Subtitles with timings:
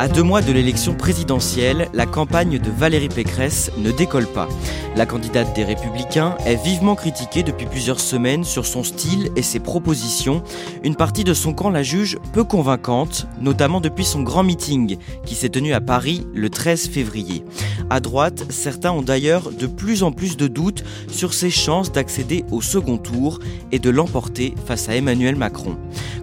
[0.00, 4.48] À deux mois de l'élection présidentielle, la campagne de Valérie Pécresse ne décolle pas.
[4.94, 9.58] La candidate des Républicains est vivement critiquée depuis plusieurs semaines sur son style et ses
[9.58, 10.44] propositions.
[10.84, 15.34] Une partie de son camp la juge peu convaincante, notamment depuis son grand meeting qui
[15.34, 17.44] s'est tenu à Paris le 13 février.
[17.90, 22.44] À droite, certains ont d'ailleurs de plus en plus de doutes sur ses chances d'accéder
[22.52, 23.40] au second tour
[23.72, 25.76] et de l'emporter face à Emmanuel Macron.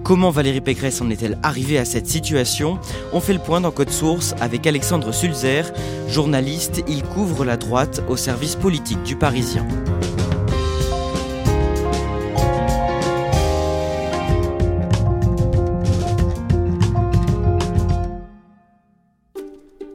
[0.05, 2.77] Comment Valérie Pécresse en est-elle arrivée à cette situation?
[3.11, 5.63] On fait le point dans Code Source avec Alexandre Sulzer,
[6.07, 9.65] journaliste, il couvre la droite au service politique du Parisien.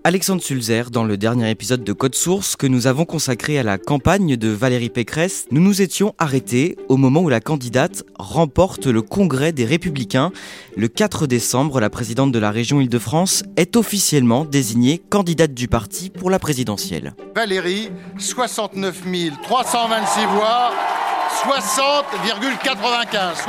[0.03, 3.77] Alexandre Sulzer, dans le dernier épisode de Code Source que nous avons consacré à la
[3.77, 9.03] campagne de Valérie Pécresse, nous nous étions arrêtés au moment où la candidate remporte le
[9.03, 10.33] congrès des Républicains.
[10.75, 16.09] Le 4 décembre, la présidente de la région Île-de-France est officiellement désignée candidate du parti
[16.09, 17.13] pour la présidentielle.
[17.37, 19.03] Valérie, 69
[19.43, 20.73] 326 voix,
[21.45, 23.49] 60,95, 61%.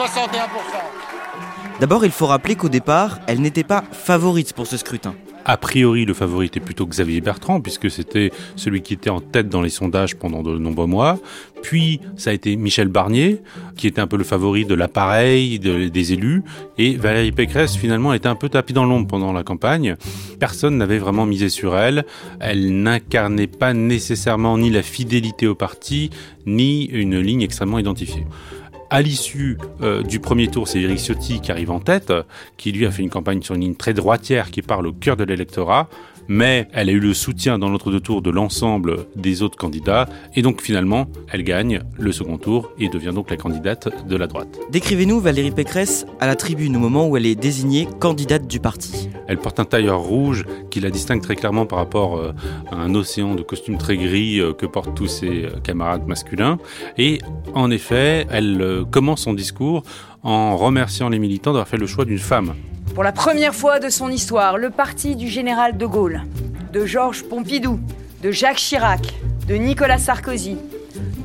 [1.79, 5.15] D'abord, il faut rappeler qu'au départ, elle n'était pas favorite pour ce scrutin.
[5.45, 9.49] A priori, le favori était plutôt Xavier Bertrand, puisque c'était celui qui était en tête
[9.49, 11.19] dans les sondages pendant de nombreux mois.
[11.63, 13.41] Puis, ça a été Michel Barnier,
[13.75, 16.43] qui était un peu le favori de l'appareil, de- des élus.
[16.77, 19.95] Et Valérie Pécresse, finalement, était un peu tapie dans l'ombre pendant la campagne.
[20.39, 22.05] Personne n'avait vraiment misé sur elle.
[22.39, 26.09] Elle n'incarnait pas nécessairement ni la fidélité au parti,
[26.45, 28.25] ni une ligne extrêmement identifiée.
[28.93, 32.11] À l'issue euh, du premier tour, c'est Éric Ciotti qui arrive en tête,
[32.57, 35.15] qui lui a fait une campagne sur une ligne très droitière qui parle au cœur
[35.15, 35.87] de l'électorat,
[36.31, 40.07] mais elle a eu le soutien dans l'autre deux tours de l'ensemble des autres candidats,
[40.33, 44.27] et donc finalement, elle gagne le second tour et devient donc la candidate de la
[44.27, 44.57] droite.
[44.71, 49.09] Décrivez-nous Valérie Pécresse à la tribune au moment où elle est désignée candidate du parti.
[49.27, 52.33] Elle porte un tailleur rouge qui la distingue très clairement par rapport euh,
[52.71, 56.59] à un océan de costumes très gris euh, que portent tous ses euh, camarades masculins.
[56.97, 57.19] Et
[57.53, 59.83] en effet, elle commence son discours
[60.23, 62.53] en remerciant les militants d'avoir fait le choix d'une femme.
[62.93, 66.23] Pour la première fois de son histoire, le parti du général de Gaulle,
[66.73, 67.79] de Georges Pompidou,
[68.21, 69.13] de Jacques Chirac,
[69.47, 70.57] de Nicolas Sarkozy,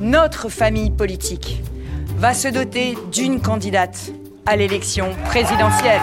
[0.01, 1.61] notre famille politique,
[2.17, 4.11] va se doter d'une candidate
[4.45, 6.01] à l'élection présidentielle.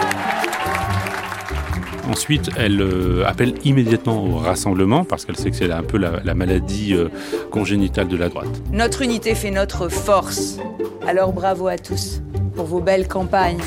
[2.07, 6.21] Ensuite, elle euh, appelle immédiatement au rassemblement parce qu'elle sait que c'est un peu la,
[6.23, 7.09] la maladie euh,
[7.49, 8.61] congénitale de la droite.
[8.71, 10.59] Notre unité fait notre force.
[11.07, 12.21] Alors bravo à tous
[12.55, 13.61] pour vos belles campagnes.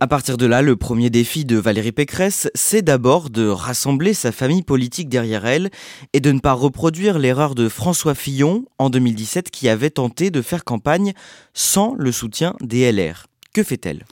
[0.00, 4.32] À partir de là, le premier défi de Valérie Pécresse, c'est d'abord de rassembler sa
[4.32, 5.70] famille politique derrière elle
[6.12, 10.42] et de ne pas reproduire l'erreur de François Fillon en 2017 qui avait tenté de
[10.42, 11.14] faire campagne
[11.54, 13.28] sans le soutien des LR.
[13.54, 14.04] Que fait-elle?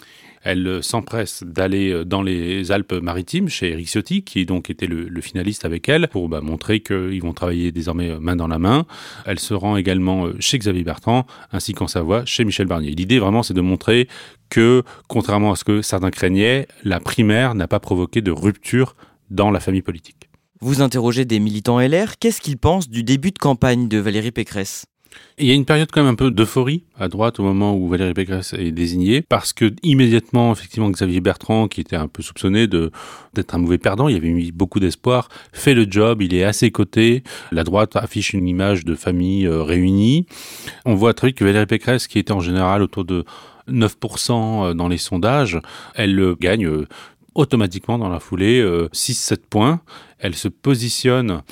[0.42, 5.64] Elle s'empresse d'aller euh, dans les Alpes-Maritimes chez Eric Ciotti, qui donc était le, finaliste
[5.64, 8.86] avec elle, pour bah, montrer qu'ils vont travailler désormais euh, main dans la main.
[9.24, 12.90] Elle se rend également euh, chez Xavier Bertrand, ainsi qu'en Savoie chez Michel Barnier.
[12.90, 14.08] L'idée vraiment, c'est de montrer
[14.50, 18.96] que, contrairement à ce que certains craignaient, la primaire n'a pas provoqué de rupture
[19.30, 20.28] dans la famille politique.
[20.60, 24.84] Vous interrogez des militants LR, qu'est-ce qu'ils pensent du début de campagne de Valérie Pécresse?
[25.38, 27.88] Il y a une période quand même un peu d'euphorie à droite au moment où
[27.88, 32.66] Valérie Pécresse est désignée, parce que immédiatement, effectivement, Xavier Bertrand, qui était un peu soupçonné
[32.66, 32.90] de
[33.34, 36.52] d'être un mauvais perdant, il avait mis beaucoup d'espoir, fait le job, il est à
[36.52, 40.26] ses côtés, la droite affiche une image de famille euh, réunie.
[40.84, 43.24] On voit très vite que Valérie Pécresse, qui était en général autour de
[43.70, 45.60] 9% dans les sondages,
[45.94, 46.68] elle gagne
[47.34, 48.60] automatiquement dans la foulée
[48.92, 49.80] 6-7 points.
[50.18, 51.42] Elle se positionne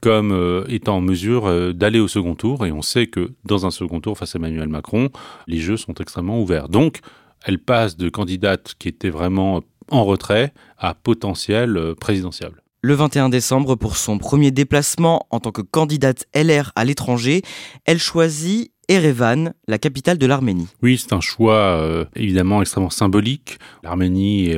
[0.00, 2.66] comme euh, étant en mesure euh, d'aller au second tour.
[2.66, 5.10] Et on sait que dans un second tour face à Emmanuel Macron,
[5.46, 6.68] les jeux sont extrêmement ouverts.
[6.68, 7.00] Donc,
[7.44, 12.52] elle passe de candidate qui était vraiment en retrait à potentiel euh, présidentielle.
[12.82, 17.42] Le 21 décembre, pour son premier déplacement en tant que candidate LR à l'étranger,
[17.84, 20.66] elle choisit Erevan, la capitale de l'Arménie.
[20.82, 23.58] Oui, c'est un choix évidemment extrêmement symbolique.
[23.84, 24.52] L'Arménie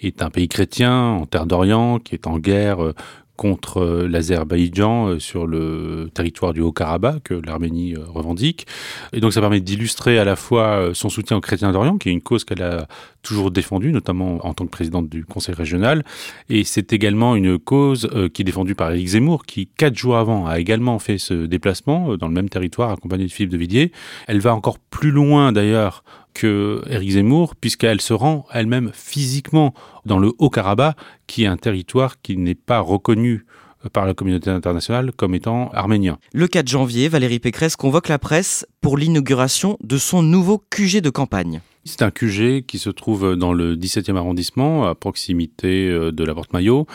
[0.00, 2.94] est un pays chrétien en terre d'Orient qui est en guerre
[3.38, 8.66] contre euh, l'Azerbaïdjan euh, sur le territoire du Haut-Karabakh que l'Arménie euh, revendique.
[9.12, 12.12] Et donc ça permet d'illustrer à la fois son soutien aux chrétiens d'Orient, qui est
[12.12, 12.88] une cause qu'elle a
[13.22, 16.04] toujours défendue, notamment en tant que présidente du Conseil régional.
[16.48, 20.46] Et c'est également une cause qui est défendue par Éric Zemmour, qui quatre jours avant
[20.46, 23.92] a également fait ce déplacement dans le même territoire accompagné de Philippe de Villiers.
[24.26, 26.02] Elle va encore plus loin d'ailleurs
[26.38, 29.74] que Éric Zemmour, puisqu'elle se rend elle-même physiquement
[30.06, 30.96] dans le Haut-Karabakh,
[31.26, 33.44] qui est un territoire qui n'est pas reconnu
[33.92, 36.18] par la communauté internationale comme étant arménien.
[36.32, 41.10] Le 4 janvier, Valérie Pécresse convoque la presse pour l'inauguration de son nouveau QG de
[41.10, 41.60] campagne.
[41.84, 46.34] C'est un QG qui se trouve dans le 17e arrondissement, à proximité euh, de la
[46.34, 46.86] Porte Maillot.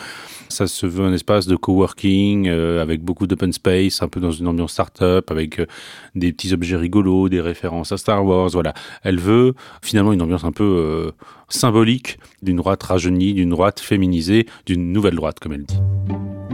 [0.48, 4.30] Ça se veut un espace de coworking euh, avec beaucoup d'open space, un peu dans
[4.30, 5.66] une ambiance start-up, avec euh,
[6.14, 8.50] des petits objets rigolos, des références à Star Wars.
[8.50, 8.72] Voilà.
[9.02, 11.12] Elle veut finalement une ambiance un peu
[11.48, 15.78] symbolique d'une droite rajeunie, d'une droite féminisée, d'une nouvelle droite, comme elle dit.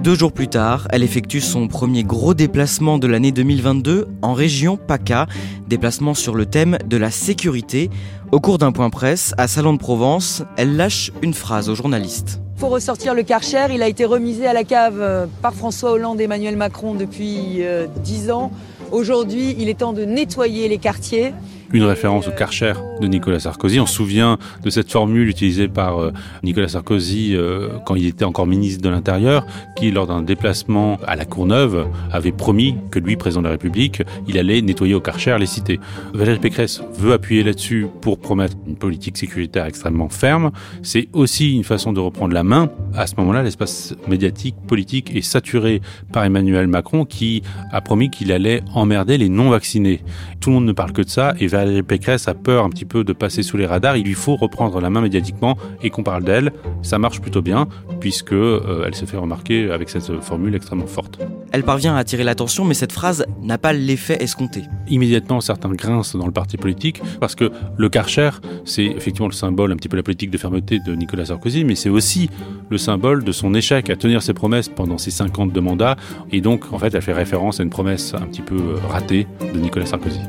[0.02, 4.78] Deux jours plus tard, elle effectue son premier gros déplacement de l'année 2022 en région
[4.78, 5.26] PACA,
[5.68, 7.90] déplacement sur le thème de la sécurité.
[8.32, 12.40] Au cours d'un point presse, à Salon de Provence, elle lâche une phrase aux journalistes.
[12.56, 16.18] Faut ressortir le Karcher, il a été remisé à la cave euh, par François Hollande
[16.22, 18.52] et Emmanuel Macron depuis euh, dix ans.
[18.92, 21.34] Aujourd'hui, il est temps de nettoyer les quartiers
[21.72, 23.80] une référence au Karcher de Nicolas Sarkozy.
[23.80, 26.12] On se souvient de cette formule utilisée par euh,
[26.42, 29.46] Nicolas Sarkozy euh, quand il était encore ministre de l'Intérieur,
[29.76, 34.02] qui, lors d'un déplacement à la Courneuve, avait promis que lui, président de la République,
[34.26, 35.80] il allait nettoyer au Karcher les cités.
[36.14, 40.50] Valérie Pécresse veut appuyer là-dessus pour promettre une politique sécuritaire extrêmement ferme.
[40.82, 42.70] C'est aussi une façon de reprendre la main.
[42.94, 45.80] À ce moment-là, l'espace médiatique, politique est saturé
[46.12, 47.42] par Emmanuel Macron qui
[47.72, 50.02] a promis qu'il allait emmerder les non-vaccinés.
[50.40, 52.86] Tout le monde ne parle que de ça et Valérie Pécresse a peur un petit
[52.86, 53.96] peu de passer sous les radars.
[53.96, 56.52] Il lui faut reprendre la main médiatiquement et qu'on parle d'elle.
[56.82, 57.68] Ça marche plutôt bien
[58.00, 61.18] puisque euh, elle se fait remarquer avec cette formule extrêmement forte.
[61.52, 64.62] Elle parvient à attirer l'attention, mais cette phrase n'a pas l'effet escompté.
[64.88, 68.30] Immédiatement, certains grincent dans le parti politique parce que le Karcher,
[68.64, 71.74] c'est effectivement le symbole un petit peu la politique de fermeté de Nicolas Sarkozy, mais
[71.74, 72.30] c'est aussi
[72.70, 75.96] le symbole de son échec à tenir ses promesses pendant ses 50 de mandat.
[76.32, 79.58] Et donc, en fait, elle fait référence à une promesse un petit peu ratée de
[79.58, 80.20] Nicolas Sarkozy.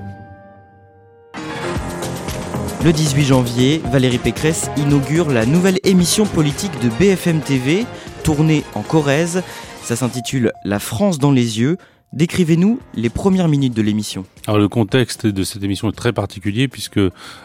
[2.84, 7.86] Le 18 janvier, Valérie Pécresse inaugure la nouvelle émission politique de BFM TV,
[8.24, 9.44] tournée en Corrèze.
[9.84, 11.78] Ça s'intitule La France dans les yeux.
[12.14, 14.26] Décrivez-nous les premières minutes de l'émission.
[14.46, 17.00] Alors le contexte de cette émission est très particulier puisque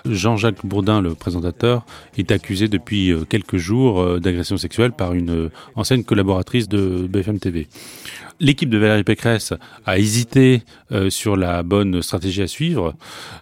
[0.05, 1.87] Jean-Jacques Bourdin, le présentateur,
[2.19, 7.07] est accusé depuis euh, quelques jours euh, d'agression sexuelle par une euh, ancienne collaboratrice de
[7.09, 7.69] BFM TV.
[8.41, 9.55] L'équipe de Valérie Pécresse
[9.87, 10.63] a hésité
[11.09, 12.95] sur la bonne stratégie à suivre.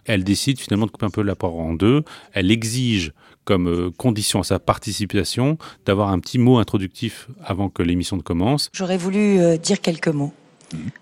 [0.05, 2.05] Elle décide finalement de couper un peu la poire en deux.
[2.33, 3.13] Elle exige
[3.45, 8.71] comme condition à sa participation d'avoir un petit mot introductif avant que l'émission ne commence.
[8.73, 10.33] J'aurais voulu dire quelques mots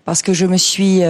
[0.05, 1.01] parce que je me suis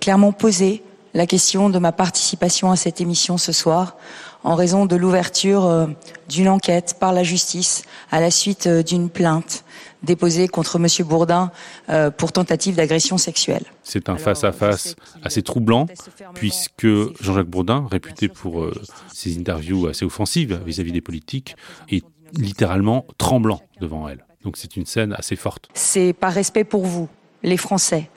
[0.00, 0.82] clairement posé
[1.14, 3.96] la question de ma participation à cette émission ce soir
[4.42, 5.88] en raison de l'ouverture
[6.28, 9.64] d'une enquête par la justice à la suite d'une plainte
[10.04, 10.86] déposé contre M.
[11.06, 11.50] Bourdin
[11.88, 13.64] euh, pour tentative d'agression sexuelle.
[13.82, 15.86] C'est un face-à-face assez troublant,
[16.34, 16.86] puisque
[17.20, 18.72] Jean-Jacques Bourdin, réputé pour euh,
[19.12, 21.56] ses interviews assez offensives vis-à-vis des politiques,
[21.90, 22.04] est
[22.34, 24.24] littéralement tremblant devant elle.
[24.44, 25.68] Donc c'est une scène assez forte.
[25.74, 27.08] C'est par respect pour vous,
[27.44, 28.10] les Français,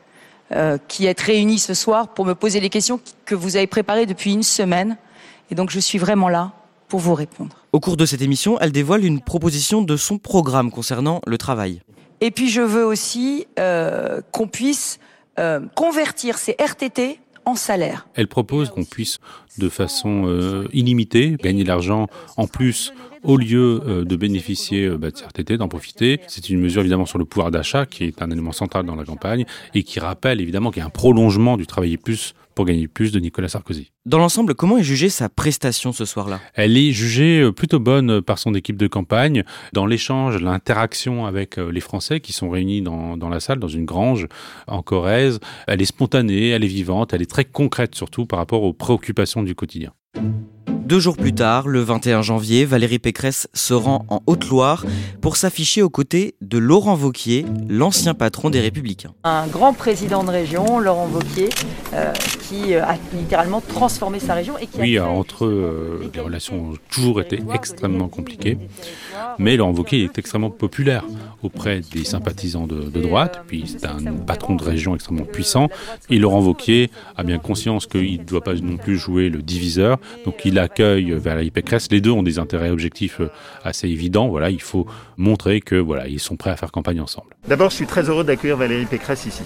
[0.52, 4.08] euh, qui êtes réunis ce soir pour me poser les questions que vous avez préparées
[4.08, 4.98] depuis une semaine.
[5.52, 6.54] Et donc je suis vraiment là
[6.88, 7.56] pour vous répondre.
[7.74, 11.82] Au cours de cette émission, elle dévoile une proposition de son programme concernant le travail.
[12.22, 15.00] Et puis je veux aussi euh, qu'on puisse
[15.38, 18.08] euh, convertir ces RTT en salaire.
[18.16, 19.20] Elle propose qu'on puisse
[19.58, 22.92] de façon euh, illimitée gagner de l'argent en plus
[23.24, 26.20] au lieu de bénéficier bah, de RTT, d'en profiter.
[26.28, 29.06] C'est une mesure évidemment sur le pouvoir d'achat qui est un élément central dans la
[29.06, 32.88] campagne et qui rappelle évidemment qu'il y a un prolongement du travailler plus pour gagner
[32.88, 33.92] plus de Nicolas Sarkozy.
[34.08, 36.42] Dans l'ensemble, comment est jugée sa prestation ce soir-là?
[36.56, 39.44] Elle est jugée euh, plutôt bonne par son équipe de campagne,
[39.74, 43.68] dans l'échange, l'interaction avec euh, les Français qui sont réunis dans, dans, la salle, dans
[43.68, 44.28] une grange
[44.66, 45.40] en Corrèze.
[45.68, 49.44] Elle est spontanée, elle est vivante, elle est très concrète surtout par rapport aux préoccupations
[49.44, 49.94] du quotidien.
[50.88, 54.86] Deux jours plus tard, le 21 janvier, Valérie Pécresse se rend en Haute-Loire
[55.20, 59.12] pour s'afficher aux côtés de Laurent Vauquier, l'ancien patron des Républicains.
[59.26, 61.50] Un grand président de région, Laurent Vauquier,
[61.94, 62.14] euh,
[62.48, 64.58] qui euh, a littéralement transformé sa région.
[64.60, 68.58] Et qui oui, entre eux, les relations ont toujours été extrêmement compliquées.
[69.40, 71.04] Mais Laurent Wauquiez est extrêmement populaire
[71.44, 75.68] auprès des sympathisants de, droite, puis c'est un patron de région extrêmement puissant.
[76.10, 79.98] Et Laurent Wauquiez a bien conscience qu'il ne doit pas non plus jouer le diviseur,
[80.24, 81.88] donc il accueille Valérie Pécresse.
[81.92, 83.30] Les deux ont des intérêts objectifs euh,
[83.64, 84.28] assez évidents.
[84.28, 84.86] Voilà, il faut
[85.18, 87.36] montrer que voilà, ils sont prêts à faire campagne ensemble.
[87.48, 89.44] D'abord, je suis très heureux d'accueillir Valérie Pécresse ici.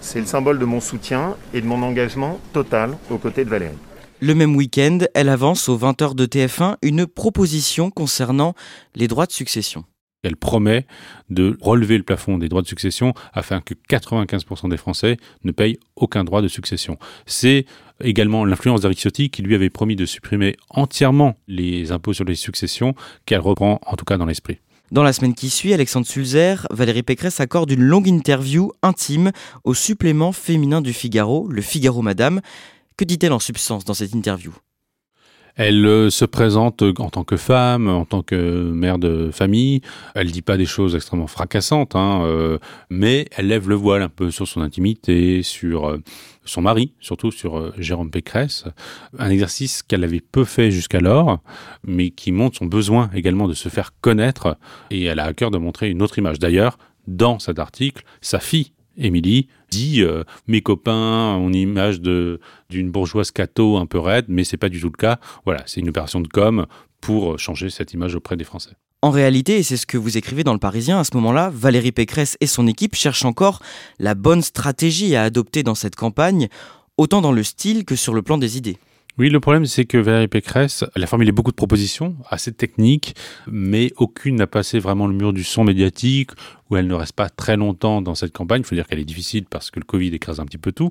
[0.00, 3.74] C'est le symbole de mon soutien et de mon engagement total aux côtés de Valérie.
[4.20, 8.54] Le même week-end, elle avance aux 20h de TF1 une proposition concernant
[8.94, 9.84] les droits de succession.
[10.22, 10.86] Elle promet
[11.30, 15.78] de relever le plafond des droits de succession afin que 95% des Français ne payent
[15.96, 16.98] aucun droit de succession.
[17.24, 17.64] C'est
[18.02, 22.34] également l'influence d'Eric Ciotti qui lui avait promis de supprimer entièrement les impôts sur les
[22.34, 22.94] successions
[23.26, 24.58] qu'elle reprend en tout cas dans l'esprit.
[24.90, 29.30] Dans la semaine qui suit, Alexandre Sulzer, Valérie Pécresse accorde une longue interview intime
[29.62, 32.40] au supplément féminin du Figaro, le Figaro Madame.
[32.96, 34.52] Que dit-elle en substance dans cette interview?
[35.56, 39.80] Elle euh, se présente en tant que femme, en tant que mère de famille.
[40.14, 44.08] Elle dit pas des choses extrêmement fracassantes, hein, euh, mais elle lève le voile un
[44.08, 45.98] peu sur son intimité, sur euh,
[46.44, 48.64] son mari, surtout sur Jérôme Pécresse.
[49.18, 51.40] Un exercice qu'elle avait peu fait jusqu'alors,
[51.84, 54.56] mais qui montre son besoin également de se faire connaître.
[54.90, 56.38] Et elle a à cœur de montrer une autre image.
[56.38, 63.30] D'ailleurs, dans cet article, sa fille Émilie dit euh, mes copains ont image d'une bourgeoise
[63.30, 65.18] cato un peu raide, mais c'est pas du tout le cas.
[65.44, 66.66] Voilà, c'est une opération de com
[67.00, 68.72] pour changer cette image auprès des Français.
[69.02, 71.92] En réalité, et c'est ce que vous écrivez dans le Parisien, à ce moment-là, Valérie
[71.92, 73.62] Pécresse et son équipe cherchent encore
[73.98, 76.48] la bonne stratégie à adopter dans cette campagne,
[76.98, 78.76] autant dans le style que sur le plan des idées.
[79.20, 83.14] Oui, le problème, c'est que Valérie Pécresse, elle a formulé beaucoup de propositions, assez techniques,
[83.46, 86.30] mais aucune n'a passé vraiment le mur du son médiatique,
[86.70, 88.62] où elle ne reste pas très longtemps dans cette campagne.
[88.62, 90.88] Il faut dire qu'elle est difficile parce que le Covid écrase un petit peu tout.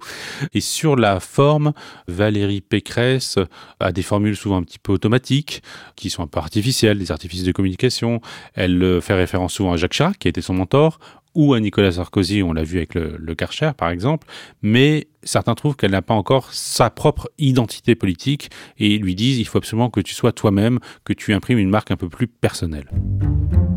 [0.54, 1.74] Et sur la forme,
[2.08, 3.40] Valérie Pécresse
[3.80, 5.64] a des formules souvent un petit peu automatiques,
[5.96, 8.22] qui sont un peu artificielles, des artifices de communication.
[8.54, 11.00] Elle fait référence souvent à Jacques Chirac, qui a été son mentor,
[11.36, 14.28] ou à Nicolas Sarkozy, on l'a vu avec le, le Karcher par exemple,
[14.62, 19.46] mais certains trouvent qu'elle n'a pas encore sa propre identité politique et lui disent il
[19.46, 22.90] faut absolument que tu sois toi-même, que tu imprimes une marque un peu plus personnelle.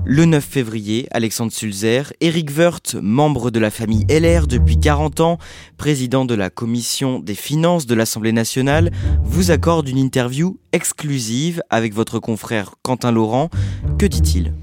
[0.05, 5.39] Le 9 février, Alexandre Sulzer, Eric Woerth, membre de la famille LR depuis 40 ans,
[5.77, 8.91] président de la commission des finances de l'Assemblée nationale,
[9.23, 13.49] vous accorde une interview exclusive avec votre confrère Quentin Laurent.
[13.97, 14.55] Que dit-il?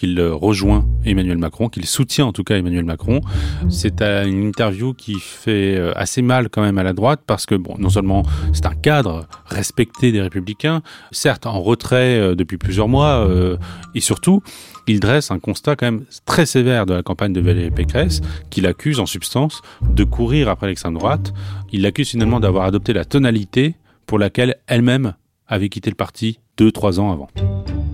[0.00, 3.20] Qu'il rejoint Emmanuel Macron, qu'il soutient en tout cas Emmanuel Macron.
[3.68, 7.54] C'est une interview qui fait euh, assez mal quand même à la droite parce que
[7.54, 8.22] bon, non seulement
[8.54, 10.80] c'est un cadre respecté des républicains,
[11.10, 13.58] certes en retrait euh, depuis plusieurs mois, euh,
[13.94, 14.42] et surtout
[14.86, 18.66] il dresse un constat quand même très sévère de la campagne de Valérie Pécresse, qu'il
[18.66, 21.34] accuse en substance de courir après l'extrême droite.
[21.72, 23.74] Il l'accuse finalement d'avoir adopté la tonalité
[24.06, 25.12] pour laquelle elle-même
[25.46, 27.28] avait quitté le parti deux, trois ans avant.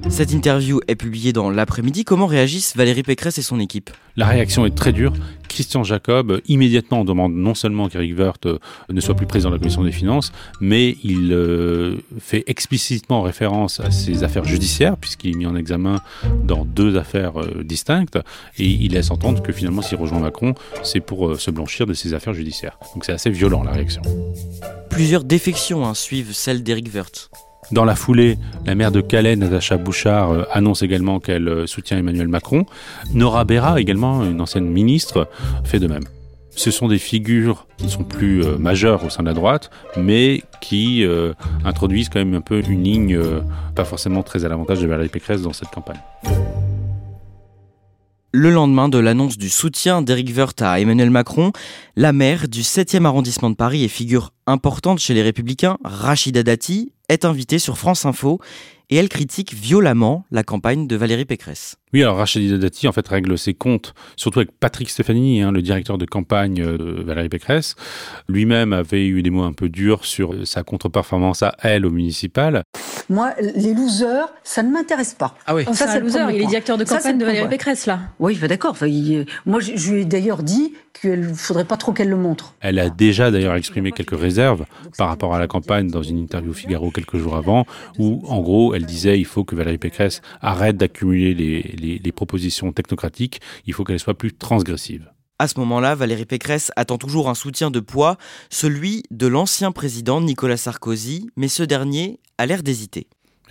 [0.08, 2.04] Cette interview est publiée dans l'après-midi.
[2.04, 3.90] Comment réagissent Valérie Pécresse et son équipe?
[4.16, 5.12] La réaction est très dure.
[5.48, 8.58] Christian Jacob, immédiatement, demande non seulement qu'Éric Woerth euh,
[8.88, 13.80] ne soit plus président de la Commission des Finances, mais il euh, fait explicitement référence
[13.80, 15.96] à ses affaires judiciaires, puisqu'il est mis en examen
[16.44, 18.18] dans deux affaires euh, distinctes,
[18.58, 22.14] et il laisse entendre que finalement, s'il rejoint Macron, c'est pour se blanchir de ses
[22.14, 22.78] affaires judiciaires.
[22.94, 24.02] Donc c'est assez violent, la réaction.
[24.90, 27.30] Plusieurs défections hein, suivent celle d'Éric Woerth.
[27.72, 31.98] Dans la foulée, la maire de Calais, Natacha Bouchard, euh, annonce également qu'elle euh, soutient
[31.98, 32.64] Emmanuel Macron.
[33.12, 35.28] Nora Berra, également une ancienne ministre,
[35.64, 36.04] fait de même.
[36.50, 39.70] Ce sont des figures qui ne sont plus euh, majeures au sein de la droite,
[39.96, 41.04] mais qui
[41.64, 43.20] introduisent quand même un peu une ligne
[43.76, 46.00] pas forcément très à l'avantage de Valérie Pécresse dans cette campagne.
[48.38, 51.52] Le lendemain de l'annonce du soutien d'Éric Woerth à Emmanuel Macron,
[51.96, 56.92] la maire du 7e arrondissement de Paris et figure importante chez les Républicains, Rachida Dati,
[57.08, 58.38] est invitée sur France Info
[58.90, 61.76] et elle critique violemment la campagne de Valérie Pécresse.
[61.94, 65.62] Oui, alors Rachida Dati en fait règle ses comptes, surtout avec Patrick Stefanini, hein, le
[65.62, 67.74] directeur de campagne de Valérie Pécresse.
[68.28, 72.64] Lui-même avait eu des mots un peu durs sur sa contre-performance à elle au municipal.
[73.08, 75.34] Moi, les losers, ça ne m'intéresse pas.
[75.46, 75.64] Ah oui.
[75.72, 76.20] Ça, c'est un loser.
[76.30, 78.00] Il est directeur de campagne de Valérie Pécresse, là.
[78.18, 78.76] Oui, d'accord.
[79.44, 82.54] moi, je, lui ai d'ailleurs dit qu'il ne faudrait pas trop qu'elle le montre.
[82.60, 84.64] Elle a déjà d'ailleurs exprimé quelques réserves
[84.96, 87.66] par rapport à la campagne dans une interview Figaro quelques jours avant,
[87.98, 92.72] où en gros, elle disait il faut que Valérie Pécresse arrête d'accumuler les, les propositions
[92.72, 95.10] technocratiques, il faut qu'elle soit plus transgressive.
[95.38, 98.16] À ce moment-là, Valérie Pécresse attend toujours un soutien de poids,
[98.48, 103.06] celui de l'ancien président Nicolas Sarkozy, mais ce dernier a l'air d'hésiter.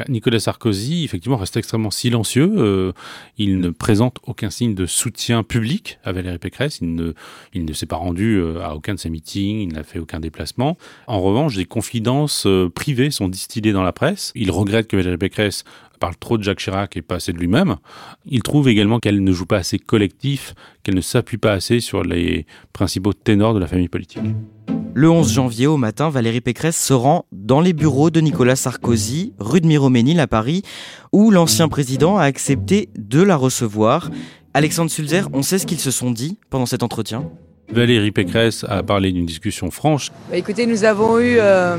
[0.09, 2.51] Nicolas Sarkozy, effectivement, reste extrêmement silencieux.
[2.57, 2.91] Euh,
[3.37, 6.79] il ne présente aucun signe de soutien public à Valérie Pécresse.
[6.81, 7.13] Il ne,
[7.53, 9.59] il ne s'est pas rendu euh, à aucun de ses meetings.
[9.59, 10.77] Il n'a fait aucun déplacement.
[11.07, 14.31] En revanche, des confidences euh, privées sont distillées dans la presse.
[14.35, 15.63] Il regrette que Valérie Pécresse
[15.99, 17.77] parle trop de Jacques Chirac et pas assez de lui-même.
[18.25, 22.03] Il trouve également qu'elle ne joue pas assez collectif, qu'elle ne s'appuie pas assez sur
[22.03, 24.23] les principaux ténors de la famille politique.
[24.97, 29.33] Le 11 janvier au matin, Valérie Pécresse se rend dans les bureaux de Nicolas Sarkozy,
[29.39, 30.61] rue de Miroménil à Paris,
[31.11, 34.09] où l'ancien président a accepté de la recevoir.
[34.53, 37.29] Alexandre Sulzer, on sait ce qu'ils se sont dit pendant cet entretien?
[37.69, 40.13] Valérie Pécresse a parlé d'une discussion franche.
[40.29, 41.75] Bah, écoutez, nous avons eu euh,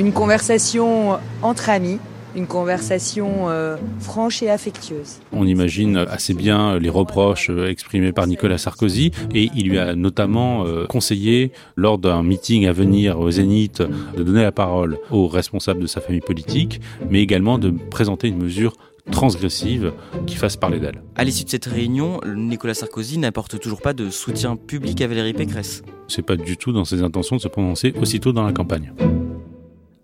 [0.00, 2.00] une conversation entre amis
[2.36, 5.20] une conversation euh, franche et affectueuse.
[5.32, 9.94] On imagine assez bien les reproches euh, exprimés par Nicolas Sarkozy et il lui a
[9.94, 13.82] notamment euh, conseillé lors d'un meeting à venir au Zénith
[14.16, 18.38] de donner la parole aux responsables de sa famille politique, mais également de présenter une
[18.38, 18.74] mesure
[19.10, 19.92] transgressive
[20.26, 21.02] qui fasse parler d'elle.
[21.14, 25.32] À l'issue de cette réunion, Nicolas Sarkozy n'apporte toujours pas de soutien public à Valérie
[25.32, 25.82] Pécresse.
[26.08, 28.92] C'est pas du tout dans ses intentions de se prononcer aussitôt dans la campagne.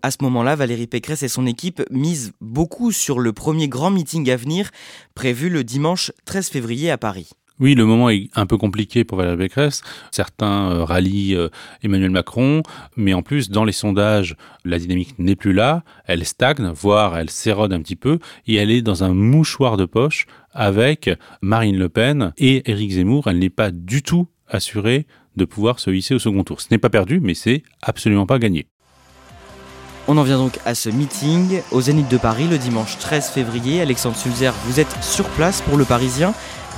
[0.05, 4.29] À ce moment-là, Valérie Pécresse et son équipe misent beaucoup sur le premier grand meeting
[4.29, 4.69] à venir,
[5.15, 7.29] prévu le dimanche 13 février à Paris.
[7.61, 9.81] Oui, le moment est un peu compliqué pour Valérie Pécresse.
[10.11, 11.47] Certains euh, rallient euh,
[11.83, 12.63] Emmanuel Macron,
[12.97, 15.85] mais en plus, dans les sondages, la dynamique n'est plus là.
[16.03, 19.85] Elle stagne, voire elle s'érode un petit peu, et elle est dans un mouchoir de
[19.85, 21.09] poche avec
[21.41, 23.29] Marine Le Pen et Éric Zemmour.
[23.29, 25.07] Elle n'est pas du tout assurée
[25.37, 26.59] de pouvoir se hisser au second tour.
[26.59, 28.67] Ce n'est pas perdu, mais c'est absolument pas gagné.
[30.07, 33.81] On en vient donc à ce meeting au Zénith de Paris le dimanche 13 février.
[33.81, 36.33] Alexandre Sulzer, vous êtes sur place pour le Parisien.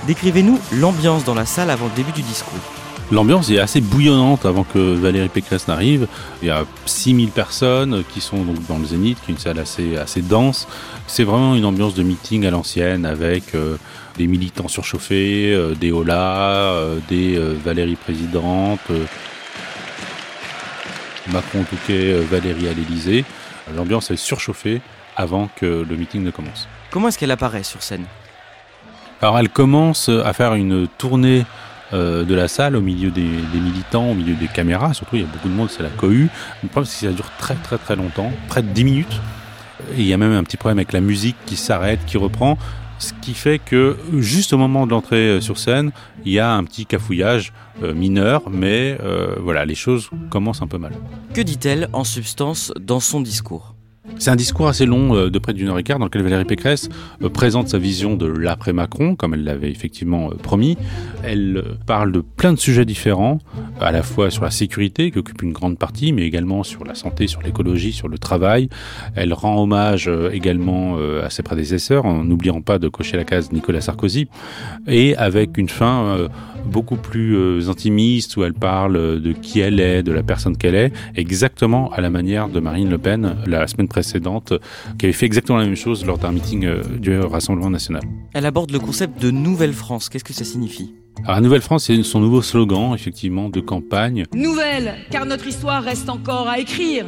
[0.05, 2.59] Décrivez-nous l'ambiance dans la salle avant le début du discours.
[3.11, 6.07] L'ambiance est assez bouillonnante avant que Valérie Pécresse n'arrive.
[6.43, 9.57] Il y a 6000 personnes qui sont donc dans le Zénith, qui est une salle
[9.59, 10.67] assez, dense.
[11.07, 13.77] C'est vraiment une ambiance de meeting à l'ancienne avec euh,
[14.17, 18.81] des militants surchauffés, euh, des holas, euh, des Valérie présidente
[21.31, 23.25] Macron, Touquet, euh, Valérie à l'Elysée.
[23.75, 24.81] L'ambiance est surchauffée
[25.15, 26.67] avant que le meeting ne commence.
[26.91, 28.05] Comment est-ce qu'elle apparaît sur scène?
[29.21, 31.45] Alors elle commence à faire une tournée
[31.93, 33.21] euh, de la salle au milieu des,
[33.53, 34.93] militants, au milieu des caméras.
[34.93, 36.29] Surtout, il y a beaucoup de monde, c'est la cohue.
[36.63, 39.21] Le problème, c'est que ça dure très très très longtemps, près de 10 minutes.
[39.95, 42.57] Et il y a même un petit problème avec la musique qui s'arrête, qui reprend.
[42.99, 45.91] Ce qui fait que juste au moment de l'entrée euh, sur scène,
[46.25, 47.53] il y a un petit cafouillage
[47.83, 50.93] euh, mineur, mais euh, voilà, les choses commencent un peu mal.
[51.33, 53.74] Que dit-elle en substance dans son discours?
[54.17, 56.45] C'est un discours assez long euh, de près d'une heure et quart dans lequel Valérie
[56.45, 56.89] Pécresse
[57.21, 60.77] euh, présente sa vision de l'après-Macron, comme elle l'avait effectivement euh, promis.
[61.23, 63.39] Elle parle de plein de sujets différents,
[63.81, 66.95] à la fois sur la sécurité, qui occupe une grande partie, mais également sur la
[66.95, 68.69] santé, sur l'écologie, sur le travail.
[69.15, 73.81] Elle rend hommage également à ses prédécesseurs, en n'oubliant pas de cocher la case Nicolas
[73.81, 74.27] Sarkozy,
[74.87, 76.29] et avec une fin
[76.65, 80.93] beaucoup plus intimiste, où elle parle de qui elle est, de la personne qu'elle est,
[81.15, 85.57] exactement à la manière de Marine Le Pen la semaine précédente, qui avait fait exactement
[85.57, 88.03] la même chose lors d'un meeting euh, du Rassemblement national.
[88.33, 90.09] Elle aborde le concept de Nouvelle France.
[90.09, 90.93] Qu'est-ce que ça signifie?
[91.23, 94.25] Alors, Nouvelle France, c'est son nouveau slogan, effectivement, de campagne.
[94.33, 97.05] Nouvelle, car notre histoire reste encore à écrire.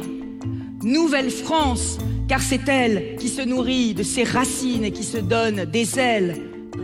[0.82, 1.98] Nouvelle France,
[2.28, 6.36] car c'est elle qui se nourrit de ses racines et qui se donne des ailes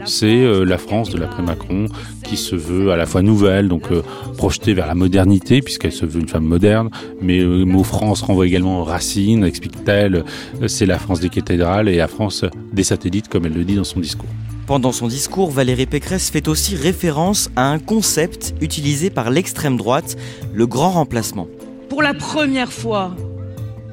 [0.05, 1.87] c'est euh, la France de l'après-Macron
[2.25, 4.03] qui se veut à la fois nouvelle, donc euh,
[4.37, 8.23] projetée vers la modernité, puisqu'elle se veut une femme moderne, mais euh, le mot France
[8.23, 10.25] renvoie également aux racines, explique-t-elle,
[10.67, 13.85] c'est la France des cathédrales et la France des satellites, comme elle le dit dans
[13.85, 14.29] son discours.
[14.67, 20.17] Pendant son discours, Valérie Pécresse fait aussi référence à un concept utilisé par l'extrême droite,
[20.55, 21.49] le grand remplacement.
[21.91, 23.15] Pour la première fois,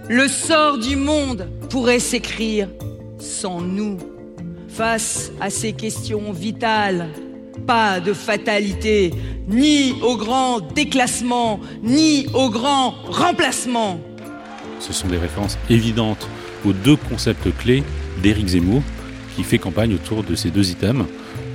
[0.10, 2.70] le sort du monde pourrait s'écrire
[3.20, 3.98] sans nous.
[4.72, 7.10] Face à ces questions vitales,
[7.68, 9.12] pas de fatalité,
[9.50, 14.00] ni au grand déclassement, ni au grand remplacement.
[14.80, 16.26] Ce sont des références évidentes
[16.66, 17.84] aux deux concepts clés
[18.24, 18.82] d'Éric Zemmour,
[19.36, 21.06] qui fait campagne autour de ces deux items.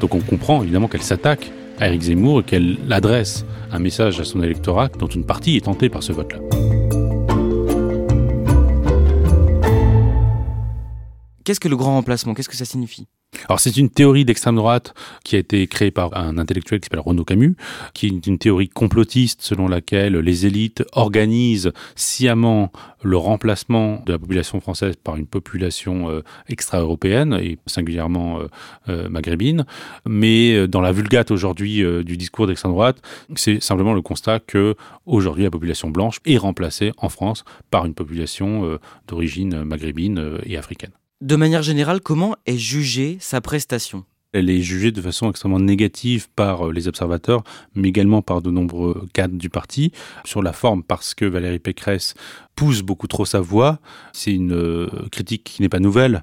[0.00, 1.50] Donc on comprend évidemment qu'elle s'attaque
[1.80, 5.64] à Éric Zemmour et qu'elle adresse un message à son électorat dont une partie est
[5.64, 6.55] tentée par ce vote-là.
[11.46, 12.34] Qu'est-ce que le grand remplacement?
[12.34, 13.06] Qu'est-ce que ça signifie?
[13.48, 16.98] Alors c'est une théorie d'extrême droite qui a été créée par un intellectuel qui s'appelle
[16.98, 17.54] Renaud Camus,
[17.94, 24.18] qui est une théorie complotiste selon laquelle les élites organisent sciemment le remplacement de la
[24.18, 28.48] population française par une population euh, extra-européenne et singulièrement euh,
[28.88, 29.66] euh, maghrébine.
[30.04, 33.00] Mais dans la vulgate aujourd'hui du discours d'extrême droite,
[33.36, 37.94] c'est simplement le constat que aujourd'hui la population blanche est remplacée en France par une
[37.94, 40.90] population d'origine maghrébine et africaine.
[41.22, 44.04] De manière générale, comment est jugée sa prestation?
[44.34, 47.42] Elle est jugée de façon extrêmement négative par euh, les observateurs,
[47.74, 49.92] mais également par de nombreux cadres du parti.
[50.26, 52.12] Sur la forme, parce que Valérie Pécresse
[52.54, 53.80] pousse beaucoup trop sa voix.
[54.12, 56.22] C'est une euh, critique qui n'est pas nouvelle,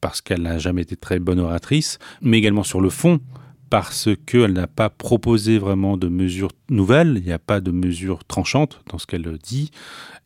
[0.00, 3.20] parce qu'elle n'a jamais été très bonne oratrice, mais également sur le fond,
[3.68, 8.24] parce qu'elle n'a pas proposé vraiment de mesures nouvelles, il n'y a pas de mesures
[8.24, 9.70] tranchantes dans ce qu'elle dit,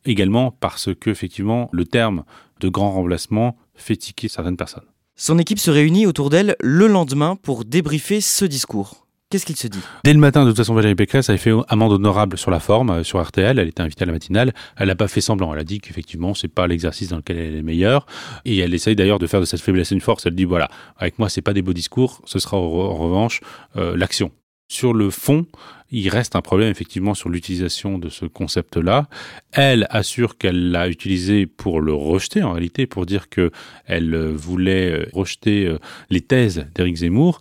[0.05, 2.23] également parce que effectivement le terme
[2.61, 4.85] de grand remplacement fait tiquer certaines personnes.
[5.15, 9.05] Son équipe se réunit autour d'elle le lendemain pour débriefer ce discours.
[9.31, 9.79] Qu'est-ce qu'il se dit?
[10.03, 12.91] Dès le matin, de toute façon, Valérie Pécresse avait fait amende honorable sur la forme,
[12.91, 13.57] euh, sur RTL.
[13.57, 14.53] Elle était invitée à la matinale.
[14.77, 15.51] Elle n'a pas fait semblant.
[15.53, 18.05] Elle a dit qu'effectivement, c'est pas l'exercice dans lequel elle est meilleure.
[18.45, 20.25] Et elle essaye d'ailleurs de faire de cette faiblesse une force.
[20.27, 22.21] Elle dit voilà, avec moi, c'est pas des beaux discours.
[22.25, 23.41] Ce sera en revanche
[23.77, 24.31] euh, l'action.
[24.67, 25.45] Sur le fond,
[25.91, 29.07] il reste un problème effectivement sur l'utilisation de ce concept-là.
[29.51, 35.09] Elle assure qu'elle l'a utilisé pour le rejeter en réalité, pour dire qu'elle voulait euh,
[35.13, 35.77] rejeter euh,
[36.09, 37.39] les thèses d'Éric Zemmour.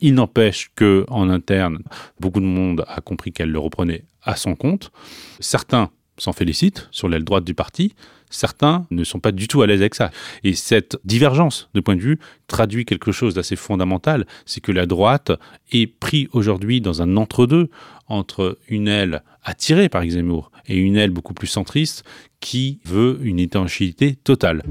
[0.00, 1.82] Il n'empêche que en interne,
[2.20, 4.92] beaucoup de monde a compris qu'elle le reprenait à son compte.
[5.40, 7.94] Certains s'en félicitent sur l'aile droite du parti,
[8.30, 10.10] certains ne sont pas du tout à l'aise avec ça.
[10.44, 14.86] Et cette divergence de point de vue traduit quelque chose d'assez fondamental, c'est que la
[14.86, 15.32] droite
[15.72, 17.70] est prise aujourd'hui dans un entre-deux
[18.08, 22.04] entre une aile attirée par Zemmour et une aile beaucoup plus centriste
[22.40, 24.62] qui veut une étanchéité totale.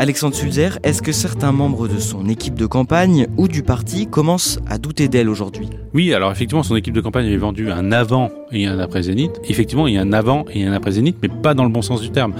[0.00, 4.58] Alexandre Sulzer, est-ce que certains membres de son équipe de campagne ou du parti commencent
[4.66, 5.68] à douter d'elle aujourd'hui?
[5.92, 9.32] Oui, alors effectivement, son équipe de campagne avait vendu un avant et un après Zénith.
[9.46, 11.82] Effectivement, il y a un avant et un après Zénith, mais pas dans le bon
[11.82, 12.32] sens du terme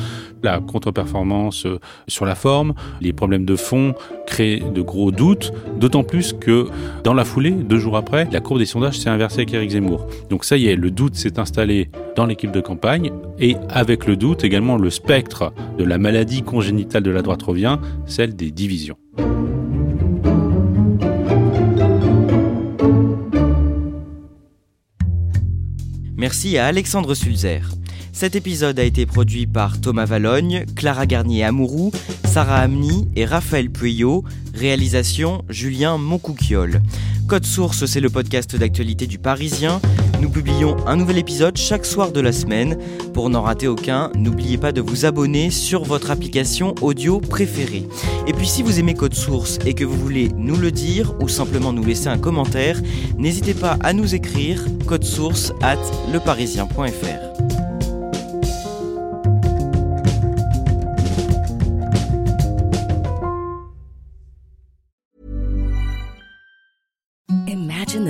[0.43, 3.95] la contre-performance euh, sur la forme, les problèmes de fond
[4.27, 6.69] créent de gros doutes, d'autant plus que
[7.05, 10.07] dans la foulée, deux jours après, la courbe des sondages s'est inversée avec Eric Zemmour.
[10.29, 14.17] Donc ça y est, le doute s'est installé dans l'équipe de campagne et avec le
[14.17, 18.97] doute également le spectre de la maladie congénitale de la droite revient, celle des divisions.
[26.21, 27.63] Merci à Alexandre Sulzer.
[28.21, 31.91] Cet épisode a été produit par Thomas Valogne, Clara Garnier-Amouroux,
[32.27, 34.25] Sarah Amni et Raphaël Pueyo.
[34.55, 36.83] Réalisation Julien Moncouquiole.
[37.29, 39.81] Code Source, c'est le podcast d'actualité du Parisien.
[40.21, 42.77] Nous publions un nouvel épisode chaque soir de la semaine.
[43.15, 47.89] Pour n'en rater aucun, n'oubliez pas de vous abonner sur votre application audio préférée.
[48.27, 51.29] Et puis si vous aimez Code Source et que vous voulez nous le dire ou
[51.29, 52.83] simplement nous laisser un commentaire,
[53.17, 55.81] n'hésitez pas à nous écrire code source at
[56.13, 57.30] leparisien.fr.